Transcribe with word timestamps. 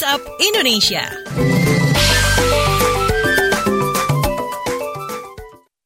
WhatsApp 0.00 0.24
Indonesia. 0.40 1.04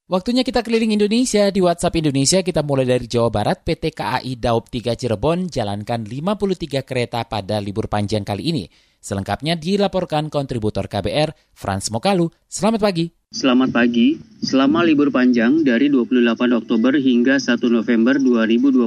Waktunya 0.06 0.46
kita 0.46 0.62
keliling 0.62 0.94
Indonesia 0.94 1.50
di 1.50 1.58
WhatsApp 1.58 1.98
Indonesia 1.98 2.38
kita 2.46 2.62
mulai 2.62 2.86
dari 2.86 3.10
Jawa 3.10 3.34
Barat 3.34 3.66
PT 3.66 3.90
KAI 3.90 4.38
Daop 4.38 4.70
3 4.70 4.94
Cirebon 4.94 5.50
jalankan 5.50 6.06
53 6.06 6.86
kereta 6.86 7.26
pada 7.26 7.58
libur 7.58 7.90
panjang 7.90 8.22
kali 8.22 8.54
ini. 8.54 8.70
Selengkapnya 9.02 9.58
dilaporkan 9.58 10.30
kontributor 10.30 10.86
KBR 10.86 11.34
Frans 11.50 11.90
Mokalu. 11.90 12.30
Selamat 12.46 12.86
pagi. 12.86 13.10
Selamat 13.34 13.74
pagi. 13.74 14.14
Selama 14.46 14.86
libur 14.86 15.10
panjang 15.10 15.66
dari 15.66 15.90
28 15.90 16.54
Oktober 16.54 16.94
hingga 16.94 17.42
1 17.42 17.58
November 17.66 18.14
2020, 18.22 18.86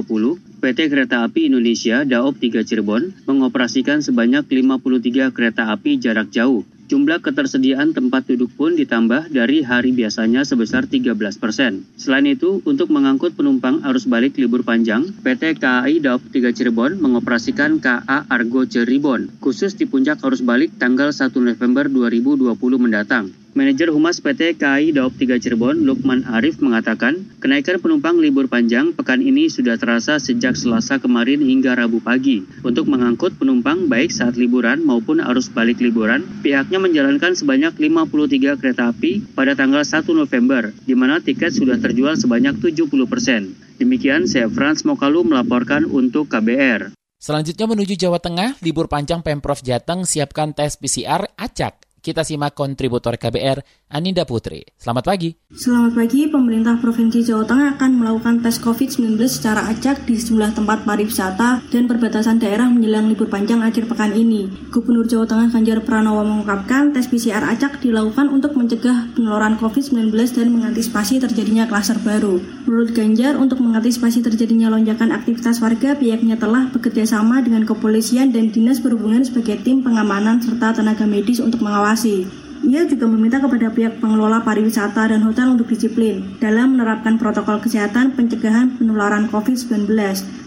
PT 0.64 0.88
Kereta 0.88 1.28
Api 1.28 1.52
Indonesia 1.52 2.00
Daop 2.08 2.40
3 2.40 2.64
Cirebon 2.64 3.28
mengoperasikan 3.28 4.00
sebanyak 4.00 4.48
53 4.48 5.36
kereta 5.36 5.68
api 5.68 6.00
jarak 6.00 6.32
jauh 6.32 6.64
Jumlah 6.88 7.20
ketersediaan 7.20 7.92
tempat 7.92 8.24
duduk 8.24 8.48
pun 8.56 8.72
ditambah 8.72 9.28
dari 9.28 9.60
hari 9.60 9.92
biasanya 9.92 10.40
sebesar 10.48 10.88
13 10.88 11.12
persen. 11.36 11.84
Selain 12.00 12.24
itu, 12.24 12.64
untuk 12.64 12.88
mengangkut 12.88 13.36
penumpang 13.36 13.84
arus 13.84 14.08
balik 14.08 14.40
libur 14.40 14.64
panjang, 14.64 15.04
PT 15.20 15.60
KAI 15.60 16.00
Daop 16.00 16.24
3 16.32 16.48
Cirebon 16.48 16.96
mengoperasikan 16.96 17.76
KA 17.84 18.24
Argo 18.32 18.64
Cirebon, 18.64 19.28
khusus 19.36 19.76
di 19.76 19.84
puncak 19.84 20.24
arus 20.24 20.40
balik 20.40 20.80
tanggal 20.80 21.12
1 21.12 21.28
November 21.36 21.92
2020 21.92 22.56
mendatang. 22.80 23.36
Manajer 23.58 23.90
Humas 23.90 24.22
PT 24.22 24.54
KAI 24.54 24.94
Daop 24.94 25.18
3 25.18 25.42
Cirebon, 25.42 25.82
Lukman 25.82 26.22
Arif 26.30 26.62
mengatakan, 26.62 27.26
kenaikan 27.42 27.82
penumpang 27.82 28.14
libur 28.14 28.46
panjang 28.46 28.94
pekan 28.94 29.18
ini 29.18 29.50
sudah 29.50 29.74
terasa 29.74 30.22
sejak 30.22 30.54
Selasa 30.54 31.02
kemarin 31.02 31.42
hingga 31.42 31.74
Rabu 31.74 31.98
pagi. 31.98 32.46
Untuk 32.62 32.86
mengangkut 32.86 33.34
penumpang 33.34 33.90
baik 33.90 34.14
saat 34.14 34.38
liburan 34.38 34.86
maupun 34.86 35.18
arus 35.18 35.50
balik 35.50 35.82
liburan, 35.82 36.22
pihaknya 36.38 36.78
menjalankan 36.78 37.34
sebanyak 37.34 37.74
53 37.74 38.62
kereta 38.62 38.94
api 38.94 39.26
pada 39.34 39.58
tanggal 39.58 39.82
1 39.82 40.06
November, 40.06 40.70
di 40.86 40.94
mana 40.94 41.18
tiket 41.18 41.50
sudah 41.50 41.82
terjual 41.82 42.14
sebanyak 42.14 42.62
70 42.62 43.10
persen. 43.10 43.58
Demikian 43.82 44.30
saya 44.30 44.46
Frans 44.46 44.86
Mokalu 44.86 45.34
melaporkan 45.34 45.82
untuk 45.82 46.30
KBR. 46.30 46.94
Selanjutnya 47.18 47.66
menuju 47.66 47.98
Jawa 47.98 48.22
Tengah, 48.22 48.54
libur 48.62 48.86
panjang 48.86 49.18
Pemprov 49.26 49.66
Jateng 49.66 50.06
siapkan 50.06 50.54
tes 50.54 50.78
PCR 50.78 51.26
acak 51.34 51.87
kita 51.98 52.22
simak 52.22 52.54
kontributor 52.54 53.18
KBR, 53.18 53.87
Aninda 53.88 54.28
Putri. 54.28 54.68
Selamat 54.76 55.08
pagi. 55.08 55.32
Selamat 55.48 55.96
pagi, 55.96 56.28
pemerintah 56.28 56.76
Provinsi 56.76 57.24
Jawa 57.24 57.48
Tengah 57.48 57.80
akan 57.80 57.90
melakukan 57.98 58.44
tes 58.44 58.60
COVID-19 58.60 59.16
secara 59.26 59.64
acak 59.66 60.04
di 60.04 60.20
sejumlah 60.20 60.52
tempat 60.52 60.84
pariwisata 60.84 61.66
dan 61.72 61.88
perbatasan 61.88 62.36
daerah 62.36 62.68
menjelang 62.68 63.08
libur 63.08 63.26
panjang 63.26 63.64
akhir 63.64 63.88
pekan 63.88 64.14
ini. 64.14 64.46
Gubernur 64.68 65.08
Jawa 65.10 65.26
Tengah 65.26 65.50
Ganjar 65.50 65.82
Pranowo 65.82 66.20
mengungkapkan 66.22 66.94
tes 66.94 67.08
PCR 67.08 67.42
acak 67.42 67.80
dilakukan 67.82 68.30
untuk 68.30 68.54
mencegah 68.54 69.10
penularan 69.18 69.58
COVID-19 69.58 70.14
dan 70.14 70.46
mengantisipasi 70.52 71.18
terjadinya 71.24 71.64
klaster 71.66 71.98
baru. 72.04 72.38
Menurut 72.68 72.92
Ganjar, 72.94 73.40
untuk 73.40 73.58
mengantisipasi 73.64 74.22
terjadinya 74.22 74.70
lonjakan 74.70 75.16
aktivitas 75.16 75.64
warga, 75.64 75.96
pihaknya 75.98 76.36
telah 76.36 76.68
bekerjasama 76.70 77.40
dengan 77.40 77.64
kepolisian 77.64 78.36
dan 78.36 78.52
dinas 78.52 78.84
perhubungan 78.84 79.24
sebagai 79.24 79.58
tim 79.64 79.80
pengamanan 79.80 80.44
serta 80.44 80.76
tenaga 80.76 81.08
medis 81.08 81.40
untuk 81.40 81.64
mengawal 81.64 81.88
evaluasi. 81.88 82.47
Ia 82.68 82.84
juga 82.84 83.08
meminta 83.08 83.40
kepada 83.40 83.72
pihak 83.72 83.96
pengelola 83.96 84.44
pariwisata 84.44 85.08
dan 85.08 85.24
hotel 85.24 85.56
untuk 85.56 85.72
disiplin 85.72 86.36
dalam 86.36 86.76
menerapkan 86.76 87.16
protokol 87.16 87.64
kesehatan 87.64 88.12
pencegahan 88.12 88.76
penularan 88.76 89.24
COVID-19. 89.32 89.88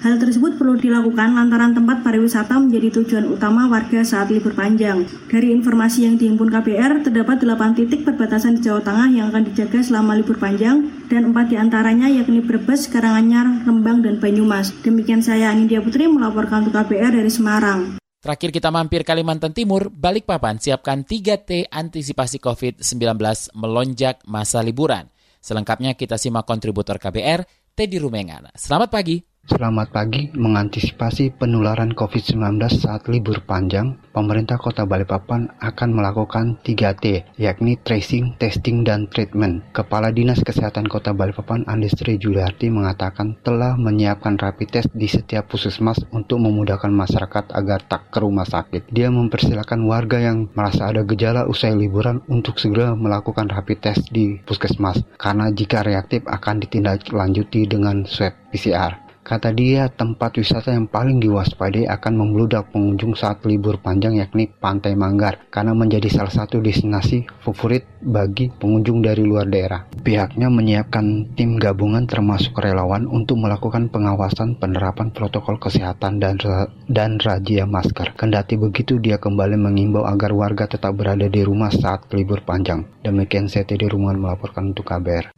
Hal 0.05 0.21
tersebut 0.21 0.53
perlu 0.61 0.77
dilakukan 0.77 1.33
lantaran 1.33 1.73
tempat 1.73 2.05
pariwisata 2.05 2.61
menjadi 2.61 3.01
tujuan 3.01 3.25
utama 3.25 3.65
warga 3.65 4.05
saat 4.05 4.29
libur 4.29 4.53
panjang. 4.53 5.09
Dari 5.33 5.49
informasi 5.49 6.05
yang 6.05 6.21
dihimpun 6.21 6.53
KBR, 6.53 7.09
terdapat 7.09 7.41
8 7.41 7.73
titik 7.73 8.05
perbatasan 8.05 8.61
di 8.61 8.69
Jawa 8.69 8.85
Tengah 8.85 9.09
yang 9.09 9.33
akan 9.33 9.49
dijaga 9.49 9.81
selama 9.81 10.13
libur 10.13 10.37
panjang 10.37 10.93
dan 11.09 11.33
empat 11.33 11.49
di 11.49 11.57
antaranya 11.57 12.05
yakni 12.05 12.45
Brebes, 12.45 12.85
Karanganyar, 12.85 13.65
Rembang, 13.65 14.05
dan 14.05 14.21
Banyumas. 14.21 14.69
Demikian 14.85 15.25
saya 15.25 15.49
Anindya 15.49 15.81
Putri 15.81 16.05
melaporkan 16.05 16.69
untuk 16.69 16.77
KBR 16.85 17.17
dari 17.17 17.33
Semarang. 17.33 18.00
Terakhir 18.21 18.53
kita 18.53 18.69
mampir 18.69 19.01
Kalimantan 19.01 19.49
Timur, 19.49 19.89
Balikpapan 19.89 20.61
siapkan 20.61 21.01
3T 21.01 21.73
antisipasi 21.73 22.37
COVID-19 22.37 23.17
melonjak 23.57 24.21
masa 24.29 24.61
liburan. 24.61 25.09
Selengkapnya 25.41 25.97
kita 25.97 26.21
simak 26.21 26.45
kontributor 26.45 27.01
KBR, 27.01 27.41
Teddy 27.73 27.97
Rumengan. 27.97 28.53
Selamat 28.53 28.93
pagi. 28.93 29.30
Selamat 29.41 29.89
pagi, 29.89 30.29
mengantisipasi 30.37 31.33
penularan 31.33 31.97
COVID-19 31.97 32.61
saat 32.77 33.09
libur 33.09 33.41
panjang, 33.41 33.97
pemerintah 34.13 34.61
kota 34.61 34.85
Balikpapan 34.85 35.49
akan 35.57 35.89
melakukan 35.97 36.61
3T, 36.61 37.25
yakni 37.41 37.73
tracing, 37.81 38.37
testing, 38.37 38.85
dan 38.85 39.09
treatment. 39.09 39.65
Kepala 39.73 40.13
Dinas 40.13 40.45
Kesehatan 40.45 40.85
Kota 40.85 41.17
Balikpapan 41.17 41.65
Andestri 41.65 42.21
Juliarti 42.21 42.69
mengatakan 42.69 43.33
telah 43.41 43.73
menyiapkan 43.81 44.37
rapid 44.37 44.69
test 44.77 44.89
di 44.93 45.09
setiap 45.09 45.49
puskesmas 45.49 45.97
untuk 46.13 46.37
memudahkan 46.37 46.93
masyarakat 46.93 47.49
agar 47.49 47.81
tak 47.89 48.13
ke 48.13 48.21
rumah 48.21 48.45
sakit. 48.45 48.93
Dia 48.93 49.09
mempersilahkan 49.09 49.81
warga 49.89 50.21
yang 50.21 50.53
merasa 50.53 50.93
ada 50.93 51.01
gejala 51.01 51.49
usai 51.49 51.73
liburan 51.73 52.21
untuk 52.29 52.61
segera 52.61 52.93
melakukan 52.93 53.49
rapid 53.49 53.89
test 53.89 54.05
di 54.13 54.37
puskesmas, 54.45 55.01
karena 55.17 55.49
jika 55.49 55.81
reaktif 55.81 56.21
akan 56.29 56.61
ditindaklanjuti 56.61 57.65
dengan 57.65 58.05
swab 58.05 58.37
PCR. 58.53 59.10
Kata 59.21 59.53
dia, 59.53 59.85
tempat 59.85 60.33
wisata 60.33 60.73
yang 60.73 60.89
paling 60.89 61.21
diwaspadai 61.21 61.85
akan 61.85 62.13
membludak 62.17 62.73
pengunjung 62.73 63.13
saat 63.13 63.45
libur 63.45 63.77
panjang 63.77 64.17
yakni 64.17 64.49
Pantai 64.49 64.97
Manggar 64.97 65.45
karena 65.53 65.77
menjadi 65.77 66.09
salah 66.09 66.33
satu 66.33 66.57
destinasi 66.57 67.29
favorit 67.45 67.85
bagi 68.01 68.49
pengunjung 68.49 69.05
dari 69.05 69.21
luar 69.21 69.45
daerah. 69.45 69.85
Pihaknya 70.01 70.49
menyiapkan 70.49 71.37
tim 71.37 71.61
gabungan 71.61 72.09
termasuk 72.09 72.57
relawan 72.57 73.05
untuk 73.05 73.37
melakukan 73.37 73.93
pengawasan 73.93 74.57
penerapan 74.57 75.13
protokol 75.13 75.61
kesehatan 75.61 76.17
dan 76.17 76.41
dan 76.89 77.21
razia 77.21 77.69
masker. 77.69 78.17
Kendati 78.17 78.57
begitu, 78.57 78.97
dia 78.97 79.21
kembali 79.21 79.53
mengimbau 79.53 80.01
agar 80.09 80.33
warga 80.33 80.65
tetap 80.65 80.97
berada 80.97 81.29
di 81.29 81.45
rumah 81.45 81.69
saat 81.69 82.09
libur 82.09 82.41
panjang. 82.41 82.81
Demikian 83.05 83.45
saya 83.45 83.69
Teddy 83.69 83.85
Rumungan 83.85 84.17
melaporkan 84.17 84.73
untuk 84.73 84.89
KBR. 84.89 85.29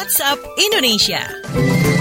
WhatsApp 0.00 0.40
Indonesia. 0.56 1.99